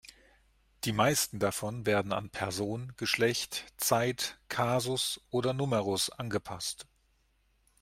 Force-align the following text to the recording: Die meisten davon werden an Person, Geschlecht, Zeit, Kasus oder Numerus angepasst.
Die 0.83 0.93
meisten 0.93 1.37
davon 1.37 1.85
werden 1.85 2.11
an 2.11 2.31
Person, 2.31 2.91
Geschlecht, 2.97 3.71
Zeit, 3.77 4.39
Kasus 4.49 5.21
oder 5.29 5.53
Numerus 5.53 6.09
angepasst. 6.09 6.87